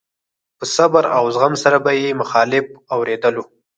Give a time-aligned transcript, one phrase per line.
[0.57, 3.43] په صبر او زغم سره به يې مخالف اورېدلو.